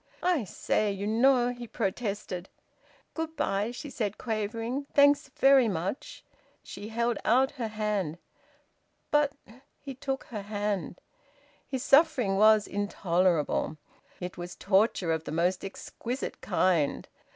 [0.23, 2.49] "I say you know" he protested.
[3.13, 4.87] "Good bye," she said, quavering.
[4.95, 6.25] "Thanks very much."
[6.63, 8.17] She held out her hand.
[9.11, 9.33] "But"
[9.85, 10.99] He took her hand.
[11.67, 13.77] His suffering was intolerable.
[14.19, 17.07] It was torture of the most exquisite kind.